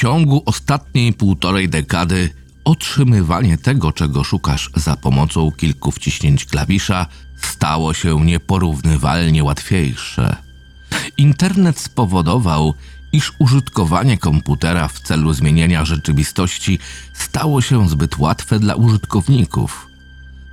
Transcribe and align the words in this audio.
ciągu 0.00 0.42
ostatniej 0.46 1.12
półtorej 1.12 1.68
dekady 1.68 2.30
otrzymywanie 2.64 3.58
tego, 3.58 3.92
czego 3.92 4.24
szukasz 4.24 4.70
za 4.76 4.96
pomocą 4.96 5.50
kilku 5.50 5.90
wciśnięć 5.90 6.44
klawisza, 6.44 7.06
stało 7.42 7.94
się 7.94 8.24
nieporównywalnie 8.24 9.44
łatwiejsze. 9.44 10.36
Internet 11.16 11.78
spowodował, 11.78 12.74
iż 13.12 13.32
użytkowanie 13.38 14.18
komputera 14.18 14.88
w 14.88 15.00
celu 15.00 15.32
zmieniania 15.32 15.84
rzeczywistości 15.84 16.78
stało 17.14 17.60
się 17.60 17.88
zbyt 17.88 18.18
łatwe 18.18 18.58
dla 18.58 18.74
użytkowników. 18.74 19.86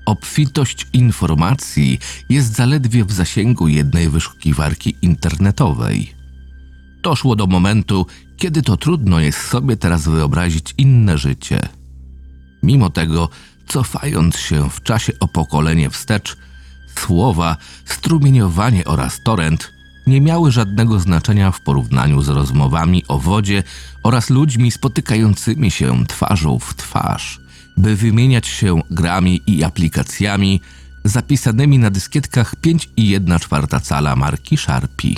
Obfitość 0.05 0.87
informacji 0.93 1.99
jest 2.29 2.55
zaledwie 2.55 3.05
w 3.05 3.11
zasięgu 3.11 3.67
jednej 3.67 4.09
wyszukiwarki 4.09 4.97
internetowej. 5.01 6.13
Doszło 7.03 7.35
do 7.35 7.47
momentu, 7.47 8.05
kiedy 8.37 8.61
to 8.61 8.77
trudno 8.77 9.19
jest 9.19 9.41
sobie 9.41 9.77
teraz 9.77 10.07
wyobrazić 10.07 10.73
inne 10.77 11.17
życie. 11.17 11.59
Mimo 12.63 12.89
tego, 12.89 13.29
cofając 13.67 14.37
się 14.37 14.69
w 14.69 14.83
czasie 14.83 15.13
o 15.19 15.27
pokolenie 15.27 15.89
wstecz, 15.89 16.37
słowa, 16.95 17.57
strumieniowanie 17.85 18.85
oraz 18.85 19.23
torrent 19.23 19.71
nie 20.07 20.21
miały 20.21 20.51
żadnego 20.51 20.99
znaczenia 20.99 21.51
w 21.51 21.61
porównaniu 21.61 22.21
z 22.21 22.29
rozmowami 22.29 23.03
o 23.07 23.19
wodzie 23.19 23.63
oraz 24.03 24.29
ludźmi 24.29 24.71
spotykającymi 24.71 25.71
się 25.71 26.05
twarzą 26.05 26.59
w 26.59 26.75
twarz, 26.75 27.41
by 27.77 27.95
wymieniać 27.95 28.47
się 28.47 28.81
grami 28.91 29.41
i 29.47 29.63
aplikacjami 29.63 30.61
zapisanymi 31.03 31.79
na 31.79 31.89
dyskietkach 31.89 32.55
5 32.55 32.89
i 32.97 33.09
1 33.09 33.39
czwarta 33.39 33.79
cala 33.79 34.15
marki 34.15 34.57
Sharpie. 34.57 35.15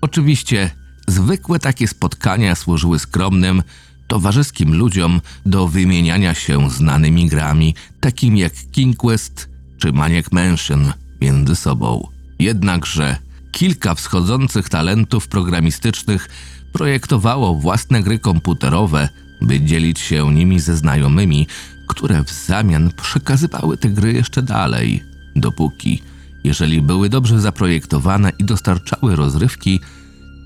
Oczywiście 0.00 0.70
zwykłe 1.06 1.58
takie 1.58 1.88
spotkania 1.88 2.54
służyły 2.54 2.98
skromnym, 2.98 3.62
towarzyskim 4.06 4.74
ludziom 4.74 5.20
do 5.46 5.68
wymieniania 5.68 6.34
się 6.34 6.70
znanymi 6.70 7.28
grami, 7.28 7.74
takimi 8.00 8.40
jak 8.40 8.52
King 8.72 8.96
Quest 8.96 9.48
czy 9.78 9.92
Maniac 9.92 10.32
Mansion 10.32 10.92
między 11.20 11.56
sobą. 11.56 12.08
Jednakże 12.38 13.16
kilka 13.52 13.94
wschodzących 13.94 14.68
talentów 14.68 15.28
programistycznych 15.28 16.28
projektowało 16.72 17.54
własne 17.54 18.02
gry 18.02 18.18
komputerowe, 18.18 19.08
by 19.42 19.60
dzielić 19.60 20.00
się 20.00 20.34
nimi 20.34 20.60
ze 20.60 20.76
znajomymi, 20.76 21.46
które 21.88 22.24
w 22.24 22.30
zamian 22.30 22.90
przekazywały 23.02 23.76
te 23.76 23.88
gry 23.88 24.12
jeszcze 24.12 24.42
dalej, 24.42 25.02
dopóki, 25.36 26.02
jeżeli 26.44 26.82
były 26.82 27.08
dobrze 27.08 27.40
zaprojektowane 27.40 28.32
i 28.38 28.44
dostarczały 28.44 29.16
rozrywki, 29.16 29.80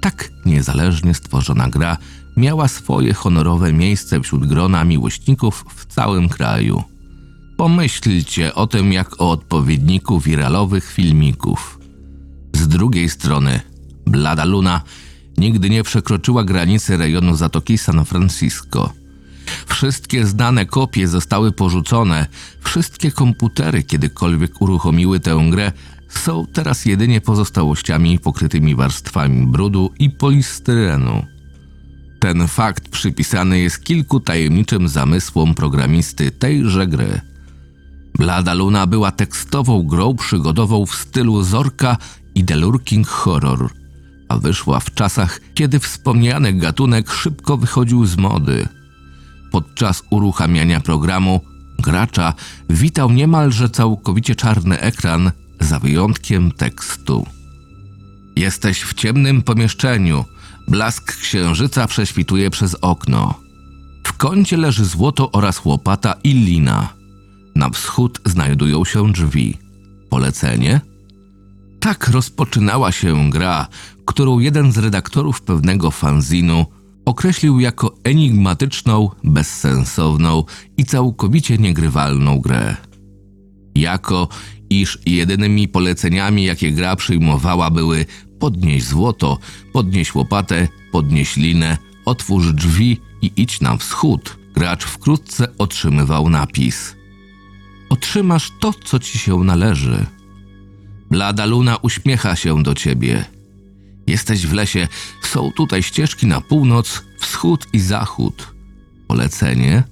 tak 0.01 0.30
niezależnie 0.47 1.15
stworzona 1.15 1.69
gra 1.69 1.97
miała 2.37 2.69
swoje 2.69 3.15
honorowe 3.15 3.73
miejsce 3.73 4.21
wśród 4.21 4.47
grona 4.47 4.85
miłośników 4.85 5.65
w 5.77 5.87
całym 5.87 6.29
kraju. 6.29 6.83
Pomyślcie 7.57 8.55
o 8.55 8.67
tym 8.67 8.93
jak 8.93 9.21
o 9.21 9.31
odpowiedniku 9.31 10.21
wiralowych 10.21 10.93
filmików. 10.93 11.79
Z 12.53 12.69
drugiej 12.69 13.09
strony, 13.09 13.61
Blada 14.07 14.45
Luna 14.45 14.83
nigdy 15.39 15.71
nie 15.71 15.83
przekroczyła 15.83 16.45
granicy 16.45 16.97
rejonu 16.97 17.37
Zatoki 17.37 17.79
San 17.79 18.05
Francisco. 18.05 18.93
Wszystkie 19.67 20.27
znane 20.27 20.67
kopie 20.67 21.09
zostały 21.09 21.53
porzucone, 21.53 22.27
wszystkie 22.61 23.13
komputery 23.13 23.83
kiedykolwiek 23.83 24.63
uruchomiły 24.63 25.21
tę 25.21 25.47
grę 25.51 25.73
są 26.11 26.47
teraz 26.53 26.87
jedynie 26.87 27.21
pozostałościami 27.21 28.19
pokrytymi 28.19 28.75
warstwami 28.75 29.47
brudu 29.47 29.91
i 29.99 30.11
polistyrenu. 30.11 31.25
Ten 32.21 32.49
fakt 32.49 32.89
przypisany 32.89 33.59
jest 33.59 33.85
kilku 33.85 34.21
tajemniczym 34.21 34.89
zamysłom 34.89 35.55
programisty 35.55 36.31
tejże 36.31 36.87
gry. 36.87 37.21
Blada 38.19 38.55
Luna 38.55 38.87
była 38.87 39.13
tekstową 39.13 39.83
grą 39.83 40.17
przygodową 40.17 40.87
w 40.87 40.95
stylu 40.95 41.43
Zorka 41.43 41.97
i 42.35 42.45
The 42.45 42.57
Lurking 42.57 43.09
Horror, 43.09 43.71
a 44.29 44.39
wyszła 44.39 44.81
w 44.81 44.95
czasach, 44.95 45.41
kiedy 45.55 45.79
wspomniany 45.79 46.53
gatunek 46.53 47.11
szybko 47.11 47.57
wychodził 47.57 48.07
z 48.07 48.17
mody. 48.17 48.69
Podczas 49.51 50.03
uruchamiania 50.11 50.81
programu 50.81 51.41
gracza 51.79 52.35
witał 52.71 53.11
niemalże 53.11 53.69
całkowicie 53.69 54.35
czarny 54.35 54.81
ekran 54.81 55.31
za 55.61 55.79
wyjątkiem 55.79 56.53
tekstu. 56.53 57.27
Jesteś 58.37 58.83
w 58.83 58.95
ciemnym 58.95 59.43
pomieszczeniu. 59.43 60.25
Blask 60.69 61.17
księżyca 61.17 61.87
prześwituje 61.87 62.51
przez 62.51 62.75
okno. 62.75 63.35
W 64.07 64.13
kącie 64.13 64.57
leży 64.57 64.85
złoto 64.85 65.33
oraz 65.33 65.65
łopata 65.65 66.15
i 66.25 66.33
lina. 66.33 66.89
Na 67.55 67.71
wschód 67.71 68.21
znajdują 68.25 68.85
się 68.85 69.13
drzwi. 69.13 69.59
Polecenie? 70.11 70.81
Tak 71.81 72.09
rozpoczynała 72.09 72.93
się 72.93 73.31
gra, 73.31 73.67
którą 74.07 74.39
jeden 74.39 74.73
z 74.73 74.79
redaktorów 74.79 75.43
pewnego 75.43 75.91
fanzinu 75.91 76.67
określił 77.05 77.61
jako 77.61 77.95
enigmatyczną, 78.05 79.09
bezsensowną 79.25 80.45
i 80.77 80.85
całkowicie 80.85 81.59
niegrywalną 81.59 82.39
grę. 82.39 82.77
Jako 83.75 84.29
iż 84.71 84.99
jedynymi 85.07 85.69
poleceniami, 85.69 86.45
jakie 86.45 86.73
gra 86.73 86.97
przyjmowała, 86.97 87.71
były 87.71 88.07
podnieś 88.39 88.85
złoto, 88.85 89.39
podnieś 89.73 90.15
łopatę, 90.15 90.69
podnieś 90.93 91.37
linę, 91.37 91.79
otwórz 92.05 92.53
drzwi 92.53 93.01
i 93.23 93.33
idź 93.37 93.61
na 93.61 93.77
wschód. 93.77 94.37
Gracz 94.55 94.85
wkrótce 94.85 95.57
otrzymywał 95.59 96.31
napis. 96.31 96.97
Otrzymasz 97.89 98.53
to, 98.61 98.73
co 98.85 98.99
ci 98.99 99.19
się 99.19 99.45
należy. 99.45 100.07
Blada 101.11 101.47
luna 101.47 101.77
uśmiecha 101.77 102.37
się 102.37 102.63
do 102.63 102.75
ciebie. 102.75 103.25
Jesteś 104.07 104.47
w 104.47 104.53
lesie, 104.53 104.89
są 105.23 105.53
tutaj 105.53 105.83
ścieżki 105.83 106.27
na 106.27 106.41
północ, 106.41 107.03
wschód 107.19 107.67
i 107.73 107.81
zachód. 107.81 108.55
Polecenie? 109.09 109.83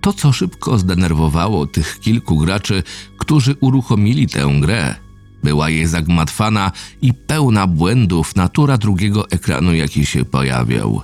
To, 0.00 0.12
co 0.12 0.32
szybko 0.32 0.78
zdenerwowało 0.78 1.66
tych 1.66 2.00
kilku 2.00 2.38
graczy, 2.38 2.82
którzy 3.30 3.56
uruchomili 3.60 4.26
tę 4.26 4.52
grę, 4.60 4.94
była 5.42 5.70
jej 5.70 5.86
zagmatwana 5.86 6.72
i 7.02 7.14
pełna 7.14 7.66
błędów 7.66 8.36
natura 8.36 8.78
drugiego 8.78 9.30
ekranu, 9.30 9.74
jaki 9.74 10.06
się 10.06 10.24
pojawiał. 10.24 11.02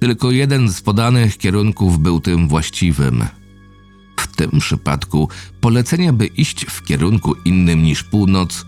Tylko 0.00 0.30
jeden 0.30 0.72
z 0.72 0.80
podanych 0.80 1.38
kierunków 1.38 1.98
był 1.98 2.20
tym 2.20 2.48
właściwym. 2.48 3.24
W 4.16 4.36
tym 4.36 4.50
przypadku 4.60 5.28
polecenie, 5.60 6.12
by 6.12 6.26
iść 6.26 6.64
w 6.64 6.82
kierunku 6.84 7.34
innym 7.44 7.82
niż 7.82 8.02
północ, 8.02 8.66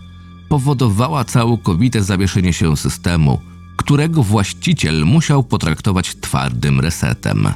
powodowała 0.49 1.23
całkowite 1.25 2.03
zawieszenie 2.03 2.53
się 2.53 2.77
systemu, 2.77 3.41
którego 3.77 4.23
właściciel 4.23 5.05
musiał 5.05 5.43
potraktować 5.43 6.15
twardym 6.15 6.79
resetem. 6.79 7.47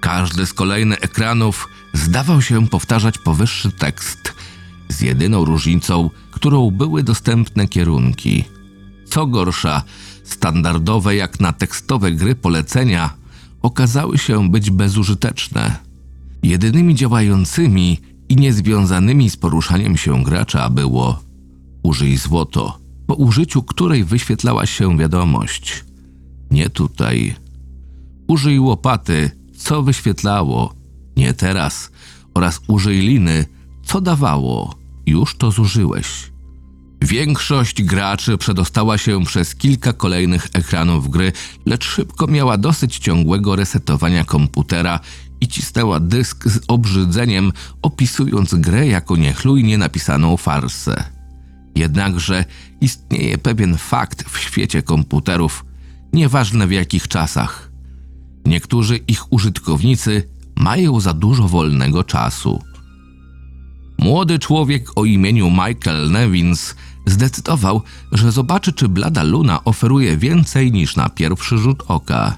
Każdy 0.00 0.46
z 0.46 0.52
kolejnych 0.52 0.98
ekranów 1.02 1.68
zdawał 1.92 2.42
się 2.42 2.66
powtarzać 2.66 3.18
powyższy 3.18 3.72
tekst, 3.72 4.34
z 4.88 5.00
jedyną 5.00 5.44
różnicą, 5.44 6.10
którą 6.30 6.70
były 6.70 7.02
dostępne 7.02 7.68
kierunki. 7.68 8.44
Co 9.06 9.26
gorsza, 9.26 9.82
standardowe 10.24 11.16
jak 11.16 11.40
na 11.40 11.52
tekstowe 11.52 12.12
gry 12.12 12.34
polecenia 12.34 13.14
okazały 13.62 14.18
się 14.18 14.50
być 14.50 14.70
bezużyteczne. 14.70 15.76
Jedynymi 16.42 16.94
działającymi 16.94 17.98
i 18.28 18.36
niezwiązanymi 18.36 19.30
z 19.30 19.36
poruszaniem 19.36 19.96
się 19.96 20.24
gracza 20.24 20.70
było 20.70 21.22
użyj 21.82 22.16
złoto, 22.16 22.78
po 23.06 23.14
użyciu 23.14 23.62
której 23.62 24.04
wyświetlała 24.04 24.66
się 24.66 24.98
wiadomość. 24.98 25.84
Nie 26.50 26.70
tutaj. 26.70 27.34
Użyj 28.28 28.60
łopaty, 28.60 29.30
co 29.58 29.82
wyświetlało. 29.82 30.74
Nie 31.16 31.34
teraz. 31.34 31.90
Oraz 32.34 32.60
użyj 32.68 32.98
liny, 33.00 33.44
co 33.84 34.00
dawało. 34.00 34.74
Już 35.06 35.36
to 35.36 35.50
zużyłeś. 35.50 36.30
Większość 37.02 37.82
graczy 37.82 38.38
przedostała 38.38 38.98
się 38.98 39.24
przez 39.24 39.54
kilka 39.54 39.92
kolejnych 39.92 40.48
ekranów 40.52 41.10
gry, 41.10 41.32
lecz 41.66 41.84
szybko 41.84 42.26
miała 42.26 42.58
dosyć 42.58 42.98
ciągłego 42.98 43.56
resetowania 43.56 44.24
komputera 44.24 45.00
i 45.40 45.48
cisnęła 45.48 46.00
dysk 46.00 46.48
z 46.48 46.60
obrzydzeniem, 46.68 47.52
opisując 47.82 48.54
grę 48.54 48.86
jako 48.86 49.16
niechlujnie 49.16 49.78
napisaną 49.78 50.36
farsę. 50.36 51.04
Jednakże 51.74 52.44
istnieje 52.80 53.38
pewien 53.38 53.76
fakt 53.76 54.30
w 54.30 54.38
świecie 54.38 54.82
komputerów, 54.82 55.64
nieważne 56.12 56.66
w 56.66 56.72
jakich 56.72 57.08
czasach. 57.08 57.67
Niektórzy 58.48 58.96
ich 58.96 59.32
użytkownicy 59.32 60.28
mają 60.56 61.00
za 61.00 61.12
dużo 61.12 61.48
wolnego 61.48 62.04
czasu. 62.04 62.62
Młody 63.98 64.38
człowiek 64.38 64.90
o 64.96 65.04
imieniu 65.04 65.50
Michael 65.50 66.10
Nevins 66.10 66.74
Zdecydował, 67.08 67.82
że 68.12 68.32
zobaczy, 68.32 68.72
czy 68.72 68.88
blada 68.88 69.22
luna 69.22 69.64
oferuje 69.64 70.16
więcej 70.16 70.72
niż 70.72 70.96
na 70.96 71.08
pierwszy 71.08 71.58
rzut 71.58 71.82
oka. 71.88 72.36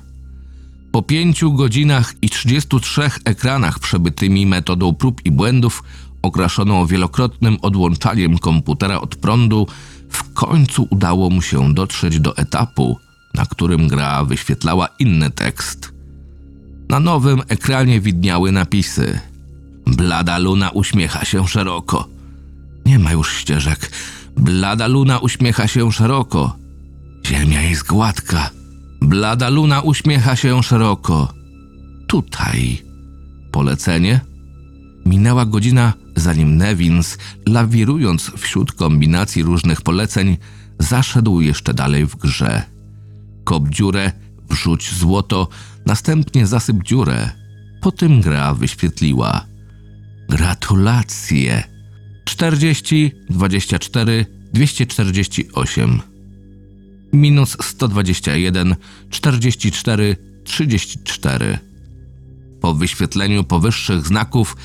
Po 0.92 1.02
pięciu 1.02 1.52
godzinach 1.52 2.14
i 2.22 2.30
33 2.30 3.10
ekranach 3.24 3.78
przebytymi 3.78 4.46
metodą 4.46 4.94
prób 4.94 5.26
i 5.26 5.30
błędów, 5.30 5.82
okraszoną 6.22 6.86
wielokrotnym 6.86 7.56
odłączaniem 7.62 8.38
komputera 8.38 9.00
od 9.00 9.16
prądu, 9.16 9.66
w 10.10 10.32
końcu 10.32 10.86
udało 10.90 11.30
mu 11.30 11.42
się 11.42 11.74
dotrzeć 11.74 12.20
do 12.20 12.36
etapu, 12.36 12.98
na 13.34 13.46
którym 13.46 13.88
gra 13.88 14.24
wyświetlała 14.24 14.88
inny 14.98 15.30
tekst. 15.30 15.99
Na 16.90 17.00
nowym 17.00 17.42
ekranie 17.48 18.00
widniały 18.00 18.52
napisy. 18.52 19.20
Blada 19.86 20.38
luna 20.38 20.70
uśmiecha 20.70 21.24
się 21.24 21.48
szeroko. 21.48 22.08
Nie 22.86 22.98
ma 22.98 23.12
już 23.12 23.32
ścieżek. 23.32 23.90
Blada 24.36 24.86
luna 24.86 25.18
uśmiecha 25.18 25.68
się 25.68 25.92
szeroko. 25.92 26.56
Ziemia 27.26 27.62
jest 27.62 27.86
gładka. 27.86 28.50
Blada 29.00 29.48
luna 29.48 29.80
uśmiecha 29.80 30.36
się 30.36 30.62
szeroko. 30.62 31.32
Tutaj. 32.06 32.82
Polecenie? 33.52 34.20
Minęła 35.06 35.46
godzina, 35.46 35.92
zanim 36.16 36.56
Nevins, 36.56 37.18
lawirując 37.46 38.30
wśród 38.36 38.72
kombinacji 38.72 39.42
różnych 39.42 39.82
poleceń, 39.82 40.36
zaszedł 40.78 41.40
jeszcze 41.40 41.74
dalej 41.74 42.06
w 42.06 42.16
grze. 42.16 42.62
Kop 43.44 43.68
dziurę, 43.68 44.12
wrzuć 44.50 44.94
złoto, 44.94 45.48
następnie 45.86 46.46
zasyp 46.46 46.82
dziurę. 46.82 47.30
Po 47.80 47.92
tym 47.92 48.20
gra 48.20 48.54
wyświetliła. 48.54 49.46
Gratulacje! 50.28 51.64
40, 52.24 53.12
24, 53.30 54.26
248. 54.52 56.00
Minus 57.12 57.56
121, 57.60 58.76
44, 59.10 60.16
34. 60.44 61.58
Po 62.60 62.74
wyświetleniu 62.74 63.44
powyższych 63.44 64.06
znaków 64.06 64.56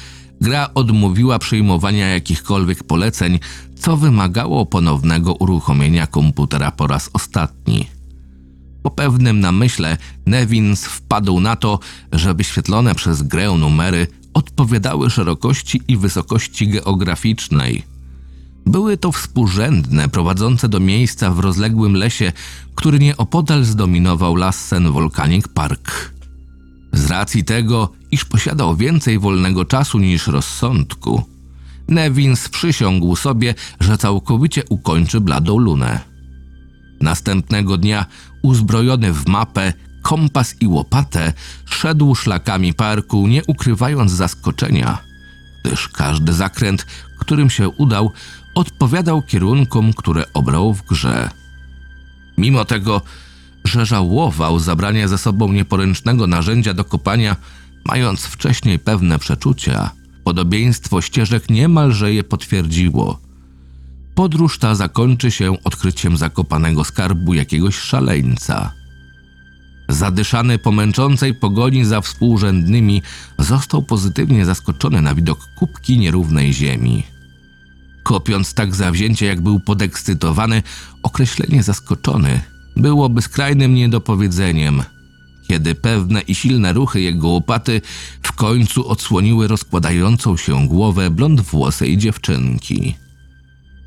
gra 0.42 0.70
odmówiła 0.74 1.40
przyjmowania 1.40 2.08
jakichkolwiek 2.08 2.84
poleceń, 2.84 3.40
co 3.80 3.98
wymagało 3.98 4.66
ponownego 4.66 5.34
uruchomienia 5.34 6.08
komputera 6.08 6.72
po 6.72 6.88
raz 6.88 7.10
ostatni. 7.14 7.95
Po 8.86 8.92
pewnym 8.92 9.40
namyśle 9.40 9.98
Nevins 10.26 10.86
wpadł 10.86 11.40
na 11.40 11.56
to, 11.56 11.80
że 12.12 12.34
wyświetlone 12.34 12.96
przez 12.96 13.22
grę 13.22 13.52
numery 13.52 14.08
odpowiadały 14.34 15.10
szerokości 15.10 15.82
i 15.88 15.98
wysokości 15.98 16.68
geograficznej. 16.68 17.84
Były 18.66 18.98
to 18.98 19.12
współrzędne, 19.12 20.10
prowadzące 20.10 20.70
do 20.70 20.80
miejsca 20.80 21.32
w 21.32 21.40
rozległym 21.40 21.94
lesie, 21.94 22.32
który 22.76 23.00
nieopodal 23.00 23.64
zdominował 23.64 24.36
Lassen 24.36 24.92
Volcanic 24.92 25.48
Park. 25.48 26.12
Z 26.94 27.10
racji 27.10 27.44
tego, 27.44 27.92
iż 28.12 28.26
posiadał 28.26 28.76
więcej 28.76 29.20
wolnego 29.20 29.66
czasu 29.66 30.00
niż 30.00 30.28
rozsądku, 30.28 31.24
Nevins 31.88 32.50
przysiągł 32.50 33.16
sobie, 33.16 33.56
że 33.80 33.98
całkowicie 33.98 34.64
ukończy 34.70 35.22
bladą 35.22 35.58
lunę. 35.58 36.15
Następnego 37.02 37.78
dnia, 37.78 38.06
uzbrojony 38.42 39.14
w 39.14 39.28
mapę, 39.28 39.74
kompas 40.02 40.56
i 40.62 40.68
łopatę, 40.68 41.34
szedł 41.66 42.16
szlakami 42.16 42.74
parku, 42.74 43.28
nie 43.28 43.46
ukrywając 43.46 44.12
zaskoczenia, 44.12 44.98
gdyż 45.64 45.88
każdy 45.88 46.34
zakręt, 46.34 46.86
którym 47.20 47.50
się 47.50 47.70
udał, 47.70 48.12
odpowiadał 48.56 49.22
kierunkom, 49.22 49.94
które 49.94 50.24
obrał 50.34 50.74
w 50.74 50.86
grze. 50.86 51.30
Mimo 52.38 52.66
tego, 52.66 53.02
że 53.66 53.86
żałował 53.86 54.60
zabrania 54.60 55.08
ze 55.08 55.18
sobą 55.18 55.52
nieporęcznego 55.52 56.28
narzędzia 56.28 56.74
do 56.74 56.86
kopania, 56.86 57.36
mając 57.86 58.26
wcześniej 58.26 58.80
pewne 58.80 59.20
przeczucia, 59.20 59.90
podobieństwo 60.24 61.02
ścieżek 61.02 61.50
niemalże 61.50 62.14
je 62.14 62.24
potwierdziło. 62.24 63.20
Podróż 64.16 64.60
ta 64.60 64.76
zakończy 64.76 65.32
się 65.32 65.64
odkryciem 65.64 66.18
zakopanego 66.18 66.84
skarbu 66.84 67.34
jakiegoś 67.34 67.76
szaleńca. 67.76 68.72
Zadyszany 69.90 70.58
po 70.58 70.72
męczącej 70.72 71.34
pogoni 71.34 71.86
za 71.86 72.02
współrzędnymi, 72.02 73.02
został 73.40 73.84
pozytywnie 73.84 74.46
zaskoczony 74.46 75.02
na 75.02 75.16
widok 75.16 75.40
kubki 75.56 75.98
nierównej 75.98 76.54
ziemi. 76.54 77.04
Kopiąc 78.04 78.54
tak 78.54 78.76
zawzięcie, 78.76 79.26
jak 79.26 79.42
był 79.42 79.60
podekscytowany, 79.60 80.64
określenie 81.04 81.64
zaskoczony 81.64 82.42
byłoby 82.76 83.22
skrajnym 83.22 83.74
niedopowiedzeniem, 83.74 84.84
kiedy 85.48 85.76
pewne 85.76 86.22
i 86.22 86.36
silne 86.36 86.74
ruchy 86.74 87.02
jego 87.02 87.28
łopaty 87.28 87.82
w 88.22 88.32
końcu 88.32 88.88
odsłoniły 88.88 89.48
rozkładającą 89.48 90.38
się 90.38 90.68
głowę 90.68 91.10
blondwłosej 91.10 91.98
dziewczynki. 91.98 93.05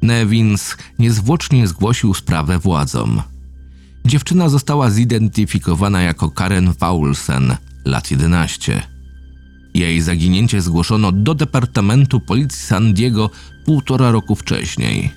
Nevins 0.03 0.77
niezwłocznie 0.99 1.67
zgłosił 1.67 2.15
sprawę 2.15 2.59
władzom. 2.59 3.23
Dziewczyna 4.05 4.49
została 4.49 4.91
zidentyfikowana 4.91 6.03
jako 6.03 6.31
Karen 6.31 6.75
Paulsen, 6.75 7.57
lat 7.85 8.11
11. 8.11 8.83
Jej 9.75 10.01
zaginięcie 10.01 10.61
zgłoszono 10.61 11.13
do 11.13 11.35
Departamentu 11.35 12.21
Policji 12.21 12.63
San 12.67 12.95
Diego 12.95 13.31
półtora 13.65 14.11
roku 14.11 14.35
wcześniej. 14.35 15.11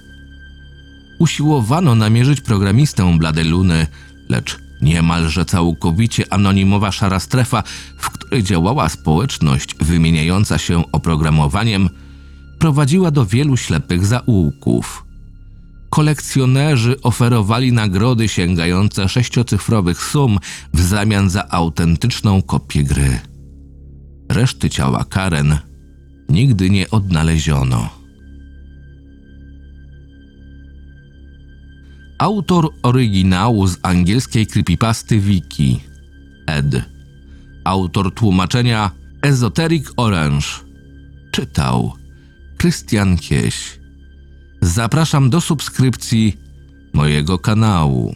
Usiłowano 1.20 1.96
namierzyć 1.96 2.42
programistę 2.42 3.18
Blade 3.18 3.44
Luny, 3.44 3.88
lecz 4.30 4.60
niemalże 4.82 5.46
całkowicie 5.46 6.34
anonimowa 6.34 6.92
szara 6.92 7.20
strefa, 7.20 7.64
w 7.98 8.10
której 8.10 8.44
działała 8.44 8.90
społeczność 8.90 9.76
wymieniająca 9.80 10.58
się 10.58 10.92
oprogramowaniem, 10.92 11.90
prowadziła 12.62 13.12
do 13.12 13.26
wielu 13.26 13.58
ślepych 13.58 14.06
zaułków. 14.06 15.06
Kolekcjonerzy 15.90 17.02
oferowali 17.02 17.74
nagrody 17.74 18.28
sięgające 18.28 19.10
sześciocyfrowych 19.10 20.04
sum 20.04 20.38
w 20.74 20.82
zamian 20.82 21.30
za 21.30 21.50
autentyczną 21.50 22.42
kopię 22.42 22.84
gry. 22.84 23.20
Reszty 24.30 24.70
ciała 24.70 25.04
Karen 25.04 25.58
nigdy 26.30 26.70
nie 26.70 26.90
odnaleziono. 26.90 27.90
Autor 32.20 32.70
oryginału 32.84 33.68
z 33.68 33.78
angielskiej 33.84 34.48
creepypasty 34.48 35.20
Wiki 35.20 35.80
Ed. 36.48 36.66
Autor 37.64 38.14
tłumaczenia 38.14 38.92
Esoteric 39.22 39.92
Orange. 39.98 40.48
Czytał 41.32 42.01
Krystian 42.62 43.18
Kieś. 43.18 43.80
Zapraszam 44.62 45.30
do 45.30 45.42
subskrypcji 45.42 46.38
mojego 46.94 47.40
kanału. 47.40 48.16